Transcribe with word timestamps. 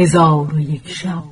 هزار 0.00 0.54
و 0.54 0.60
یک 0.60 0.88
شب. 0.88 1.22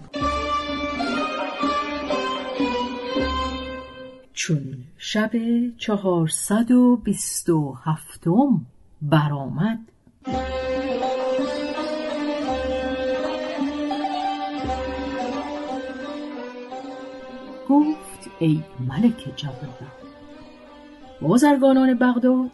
چون 4.33 4.75
شب 4.99 5.31
چهارصد 5.79 6.71
و 6.71 6.97
بیست 6.97 7.49
و 7.49 7.77
هفتم 7.85 8.67
برآمد. 9.03 9.79
گفت 17.69 18.31
ای 18.39 18.63
ملک 18.89 19.33
جوان 19.37 19.75
بازرگانان 21.23 21.95
بغداد 21.95 22.51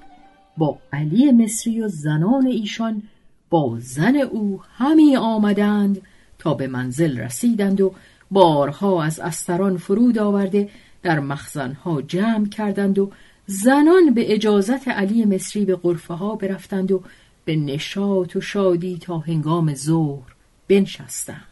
با 0.56 0.78
علی 0.92 1.32
مصری 1.32 1.80
و 1.80 1.88
زنان 1.88 2.46
ایشان 2.46 3.02
با 3.50 3.76
زن 3.80 4.16
او 4.16 4.60
همی 4.76 5.16
آمدند 5.16 6.02
تا 6.38 6.54
به 6.54 6.66
منزل 6.66 7.18
رسیدند 7.18 7.80
و 7.80 7.94
بارها 8.30 9.02
از 9.02 9.20
استران 9.20 9.76
فرود 9.76 10.18
آورده 10.18 10.68
در 11.02 11.20
مخزنها 11.20 12.02
جمع 12.02 12.48
کردند 12.48 12.98
و 12.98 13.10
زنان 13.46 14.14
به 14.14 14.34
اجازت 14.34 14.88
علی 14.88 15.24
مصری 15.24 15.64
به 15.64 15.76
غرفه 15.76 16.14
ها 16.14 16.34
برفتند 16.34 16.92
و 16.92 17.02
به 17.44 17.56
نشاط 17.56 18.36
و 18.36 18.40
شادی 18.40 18.98
تا 18.98 19.18
هنگام 19.18 19.74
ظهر 19.74 20.34
بنشستند. 20.68 21.44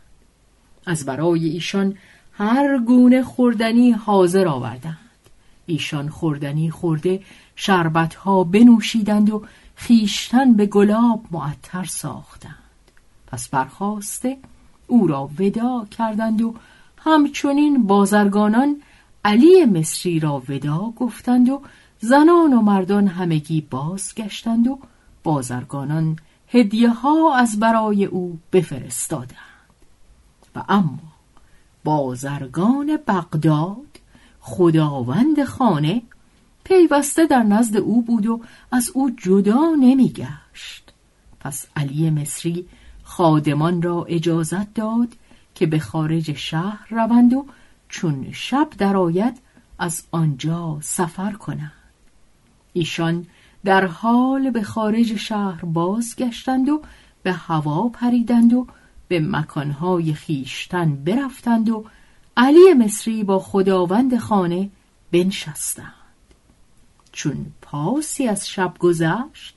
از 0.87 1.05
برای 1.05 1.49
ایشان 1.49 1.97
هر 2.33 2.79
گونه 2.79 3.23
خوردنی 3.23 3.91
حاضر 3.91 4.49
آوردند. 4.49 5.02
ایشان 5.73 6.09
خوردنی 6.09 6.71
خورده 6.71 7.23
شربت 7.57 8.15
ها 8.15 8.45
بنوشیدند 8.45 9.31
و 9.31 9.43
خیشتن 9.75 10.55
به 10.55 10.67
گلاب 10.67 11.25
معطر 11.31 11.85
ساختند. 11.85 12.55
پس 13.27 13.49
برخواسته 13.49 14.39
او 14.87 15.07
را 15.07 15.31
ودا 15.39 15.87
کردند 15.99 16.43
و 16.43 16.55
همچنین 16.99 17.87
بازرگانان 17.87 18.83
علی 19.25 19.65
مصری 19.65 20.21
را 20.21 20.43
ودا 20.49 20.93
گفتند 20.97 21.49
و 21.49 21.63
زنان 22.01 22.53
و 22.53 22.61
مردان 22.61 23.09
همگی 23.09 23.61
بازگشتند 23.61 24.69
و 24.69 24.79
بازرگانان 25.23 26.19
هدیه 26.49 26.91
ها 26.91 27.37
از 27.37 27.61
برای 27.61 28.05
او 28.05 28.39
بفرستادند. 28.53 29.37
و 30.57 30.65
اما 30.69 30.99
بازرگان 31.85 32.99
بغداد 33.07 33.92
خداوند 34.45 35.45
خانه 35.45 36.03
پیوسته 36.65 37.27
در 37.27 37.43
نزد 37.43 37.77
او 37.77 38.03
بود 38.03 38.27
و 38.27 38.41
از 38.73 38.91
او 38.95 39.11
جدا 39.11 39.75
نمیگشت. 39.81 40.93
پس 41.41 41.67
علی 41.77 42.11
مصری 42.11 42.67
خادمان 43.03 43.83
را 43.83 44.05
اجازت 44.09 44.75
داد 44.75 45.09
که 45.55 45.67
به 45.67 45.79
خارج 45.79 46.33
شهر 46.33 46.87
روند 46.91 47.33
و 47.35 47.47
چون 47.89 48.27
شب 48.33 48.69
درآید 48.79 49.39
از 49.79 50.03
آنجا 50.11 50.79
سفر 50.83 51.33
کنند. 51.33 51.73
ایشان 52.73 53.27
در 53.65 53.87
حال 53.87 54.51
به 54.51 54.63
خارج 54.63 55.17
شهر 55.17 55.65
بازگشتند 55.65 56.69
و 56.69 56.83
به 57.23 57.33
هوا 57.33 57.89
پریدند 57.89 58.53
و 58.53 58.67
به 59.09 59.21
مکانهای 59.21 60.15
خیشتن 60.15 60.95
برفتند 61.05 61.71
و 61.71 61.85
علی 62.37 62.75
مصری 62.75 63.25
با 63.25 63.39
خداوند 63.39 64.19
خانه 64.19 64.71
بنشستند. 65.13 65.93
چون 67.13 67.47
پاسی 67.63 68.29
از 68.29 68.49
شب 68.49 68.75
گذشت 68.79 69.55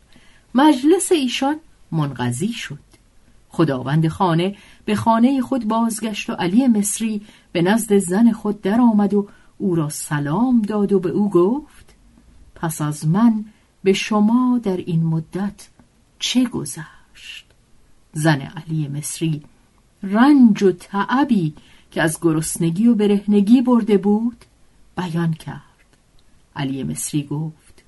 مجلس 0.56 1.12
ایشان 1.12 1.56
منقضی 1.92 2.54
شد. 2.54 2.80
خداوند 3.50 4.08
خانه 4.08 4.56
به 4.86 4.96
خانه 4.96 5.42
خود 5.42 5.68
بازگشت 5.68 6.30
و 6.30 6.34
علی 6.34 6.68
مصری 6.68 7.22
به 7.52 7.62
نزد 7.62 7.98
زن 7.98 8.32
خود 8.32 8.62
درآمد 8.62 9.14
و 9.14 9.28
او 9.58 9.76
را 9.76 9.90
سلام 9.90 10.62
داد 10.62 10.94
و 10.94 11.00
به 11.00 11.10
او 11.10 11.30
گفت 11.30 11.96
پس 12.56 12.82
از 12.82 13.08
من 13.08 13.46
به 13.84 13.94
شما 13.94 14.60
در 14.64 14.78
این 14.78 15.04
مدت 15.04 15.68
چه 16.20 16.44
گذشت؟ 16.44 17.46
زن 18.14 18.42
علی 18.42 18.88
مصری 18.88 19.44
رنج 20.04 20.64
و 20.64 20.72
تعبی 20.72 21.54
که 21.92 22.02
از 22.02 22.20
گرسنگی 22.22 22.88
و 22.88 22.96
برهنگی 22.96 23.62
برده 23.62 23.98
بود 23.98 24.46
بیان 24.98 25.34
کرد. 25.34 25.62
علی 26.56 26.84
مصری 26.84 27.24
گفت 27.24 27.84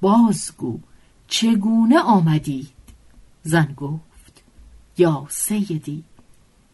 بازگو 0.00 0.78
چگونه 1.28 1.98
آمدید؟ 1.98 2.70
زن 3.42 3.74
گفت 3.76 4.42
یا 4.98 5.26
سیدی. 5.28 6.04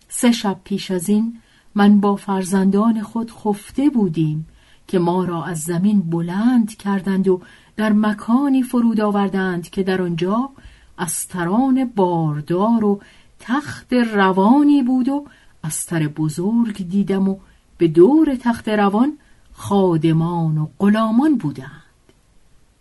سه 0.09 0.33
شب 0.33 0.61
پیش 0.65 0.91
از 0.91 1.09
این 1.09 1.41
من 1.75 2.01
با 2.01 2.17
فرزندان 2.17 3.03
خود 3.03 3.31
خفته 3.31 3.91
بودیم 3.91 4.47
که 4.89 4.99
ما 4.99 5.25
را 5.25 5.45
از 5.45 5.61
زمین 5.61 6.01
بلند 6.01 6.77
کردند 6.77 7.29
و 7.29 7.41
در 7.77 7.93
مکانی 7.93 8.63
فرود 8.63 9.01
آوردند 9.01 9.71
که 9.71 9.83
در 9.83 10.03
آنجا 10.03 10.51
استران 10.99 11.85
باردار 11.85 12.85
و 12.85 13.01
تخت 13.41 13.93
روانی 13.93 14.83
بود 14.83 15.09
و 15.09 15.27
استر 15.65 16.09
بزرگ 16.09 16.89
دیدم 16.89 17.29
و 17.29 17.39
به 17.79 17.89
دور 17.89 18.35
تخت 18.35 18.69
روان 18.69 19.19
خادمان 19.53 20.59
و 20.59 20.69
غلامان 20.79 21.39
بودند. 21.39 21.83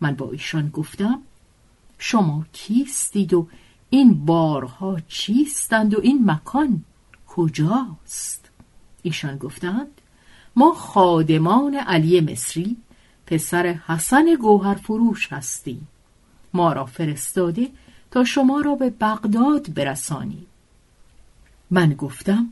من 0.02 0.16
با 0.16 0.32
ایشان 0.32 0.70
گفتم 0.70 1.20
شما 1.98 2.46
کیستید 2.54 3.34
و 3.34 3.48
این 3.90 4.26
بارها 4.26 4.98
چیستند 5.08 5.94
و 5.94 6.00
این 6.02 6.32
مکان 6.32 6.84
کجاست؟ 7.28 8.50
ایشان 9.02 9.38
گفتند 9.38 10.02
ما 10.56 10.74
خادمان 10.74 11.76
علی 11.76 12.22
مصری 12.22 12.78
پسر 13.28 13.66
حسن 13.66 14.36
گوهر 14.42 14.76
فروش 14.76 15.34
هستیم. 15.34 15.88
ما 16.54 16.74
را 16.74 16.86
فرستاده 16.86 17.70
تا 18.12 18.24
شما 18.24 18.62
را 18.62 18.76
به 18.76 18.90
بغداد 18.90 19.74
برسانیم. 19.74 20.46
من 21.72 21.94
گفتم 21.94 22.50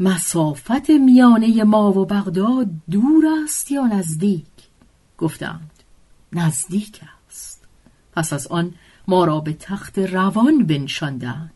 مسافت 0.00 0.90
میانه 0.90 1.64
ما 1.64 1.92
و 1.92 2.04
بغداد 2.04 2.68
دور 2.90 3.24
است 3.44 3.70
یا 3.72 3.86
نزدیک؟ 3.86 4.44
گفتند 5.18 5.70
نزدیک 6.32 7.00
است. 7.28 7.64
پس 8.12 8.32
از 8.32 8.46
آن 8.46 8.74
ما 9.08 9.24
را 9.24 9.40
به 9.40 9.52
تخت 9.52 9.98
روان 9.98 10.66
بنشاندند. 10.66 11.52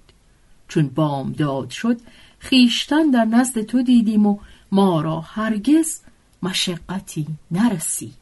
چون 0.69 0.89
بامداد 0.89 1.71
شد 1.71 2.01
خیشتن 2.39 3.11
در 3.11 3.25
نزد 3.25 3.63
تو 3.63 3.83
دیدیم 3.83 4.27
و 4.27 4.39
ما 4.73 5.01
را 5.01 5.21
هرگز 5.21 6.01
مشقتی 6.43 7.27
نرسید. 7.51 8.15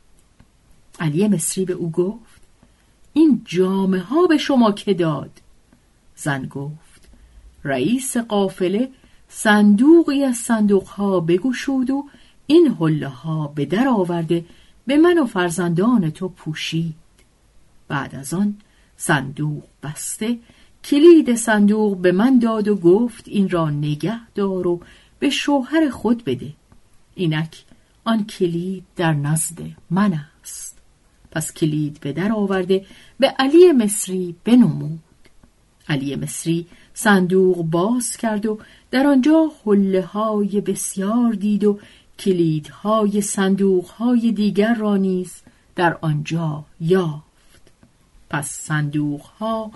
علی 1.00 1.28
مصری 1.28 1.64
به 1.64 1.72
او 1.72 1.91
گفت 1.91 2.41
این 3.12 3.42
جامه 3.44 4.00
ها 4.00 4.26
به 4.26 4.38
شما 4.38 4.72
که 4.72 4.94
داد؟ 4.94 5.30
زن 6.16 6.47
گفت 6.47 7.09
رئیس 7.64 8.16
قافله 8.16 8.91
صندوقی 9.32 10.24
از 10.24 10.36
صندوق 10.36 10.86
ها 10.86 11.20
بگشود 11.20 11.91
و 11.91 12.04
این 12.46 12.76
حله 12.80 13.08
ها 13.08 13.46
به 13.46 13.64
در 13.64 13.88
آورده 13.88 14.44
به 14.86 14.96
من 14.96 15.18
و 15.18 15.26
فرزندان 15.26 16.10
تو 16.10 16.28
پوشید. 16.28 16.94
بعد 17.88 18.14
از 18.14 18.34
آن 18.34 18.54
صندوق 18.96 19.62
بسته 19.82 20.38
کلید 20.84 21.34
صندوق 21.34 21.96
به 21.96 22.12
من 22.12 22.38
داد 22.38 22.68
و 22.68 22.76
گفت 22.76 23.28
این 23.28 23.48
را 23.48 23.70
نگه 23.70 24.20
دار 24.34 24.66
و 24.66 24.80
به 25.18 25.30
شوهر 25.30 25.91
خود 25.91 26.24
بده. 26.24 26.52
اینک 27.14 27.64
آن 28.04 28.24
کلید 28.24 28.84
در 28.97 29.12
نزد 29.12 29.58
من 29.91 30.20
است. 30.41 30.78
پس 31.30 31.52
کلید 31.52 32.00
به 32.00 32.12
در 32.12 32.32
آورده 32.32 32.86
به 33.18 33.26
علی 33.26 33.72
مصری 33.72 34.34
بنمود. 34.44 35.09
علی 35.88 36.16
مصری 36.16 36.66
صندوق 36.94 37.62
باز 37.62 38.16
کرد 38.16 38.47
و 38.47 38.59
در 38.91 39.06
آنجا 39.06 39.53
حله 39.66 40.03
های 40.03 40.60
بسیار 40.60 41.32
دید 41.32 41.65
و 41.65 41.78
کلیدهای 42.18 43.21
صندوق 43.21 43.86
های 43.86 44.32
دیگر 44.32 44.74
را 44.74 44.97
نیز 44.97 45.32
در 45.77 45.98
آنجا 46.00 46.65
یافت. 46.80 47.62
پس 48.30 48.50
صندوق 48.50 49.21
ها 49.21 49.71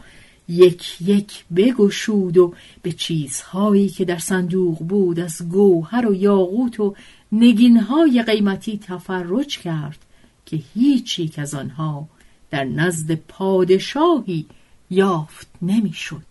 یک 0.48 0.96
یک 1.00 1.44
بگشود 1.56 2.36
و 2.36 2.54
به 2.82 2.92
چیزهایی 2.92 3.88
که 3.88 4.04
در 4.04 4.18
صندوق 4.18 4.78
بود 4.78 5.20
از 5.20 5.48
گوهر 5.48 6.06
و 6.06 6.14
یاقوت 6.14 6.80
و 6.80 6.94
نگینهای 7.32 8.22
قیمتی 8.22 8.78
تفرج 8.78 9.58
کرد 9.58 9.98
که 10.46 10.58
هیچی 10.74 11.32
از 11.36 11.54
آنها 11.54 12.08
در 12.50 12.64
نزد 12.64 13.14
پادشاهی 13.14 14.46
یافت 14.90 15.48
نمی‌شد. 15.62 16.26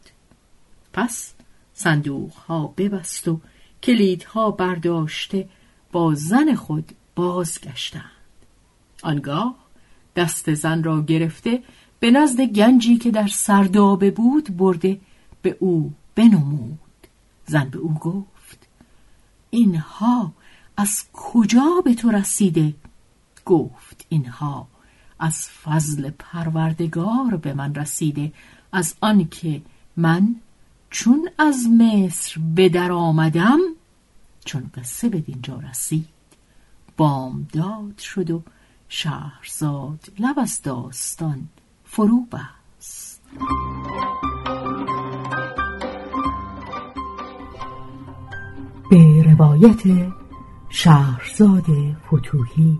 پس 0.93 1.33
صندوق 1.73 2.33
ها 2.33 2.67
ببست 2.77 3.27
و 3.27 3.39
کلیدها 3.83 4.51
برداشته 4.51 5.49
با 5.91 6.15
زن 6.15 6.55
خود 6.55 6.91
بازگشتند. 7.15 8.03
آنگاه 9.03 9.55
دست 10.15 10.53
زن 10.53 10.83
را 10.83 11.01
گرفته 11.01 11.63
به 11.99 12.11
نزد 12.11 12.41
گنجی 12.41 12.97
که 12.97 13.11
در 13.11 13.27
سردابه 13.27 14.11
بود 14.11 14.57
برده 14.57 14.99
به 15.41 15.57
او 15.59 15.93
بنمود. 16.15 16.79
زن 17.45 17.69
به 17.69 17.77
او 17.77 17.93
گفت 17.93 18.67
اینها 19.49 20.33
از 20.77 21.03
کجا 21.13 21.81
به 21.85 21.93
تو 21.93 22.11
رسیده؟ 22.11 22.73
گفت 23.45 24.05
اینها 24.09 24.67
از 25.23 25.49
فضل 25.49 26.09
پروردگار 26.09 27.37
به 27.41 27.53
من 27.53 27.75
رسیده 27.75 28.33
از 28.71 28.95
آنکه 29.01 29.61
من 29.97 30.35
چون 30.89 31.29
از 31.37 31.67
مصر 31.79 32.41
به 32.55 32.69
در 32.69 32.91
آمدم 32.91 33.59
چون 34.45 34.71
قصه 34.75 35.09
به 35.09 35.19
دینجا 35.19 35.59
رسید. 35.69 36.07
بامداد 36.97 37.97
شد 37.97 38.31
و 38.31 38.43
شهرزاد 38.89 39.99
لب 40.19 40.39
از 40.39 40.61
داستان 40.61 41.47
فرو 41.83 42.25
بست. 42.25 43.21
به 48.89 49.23
روایت 49.23 50.11
شهرزاد 50.69 51.65
فتوهی 52.07 52.79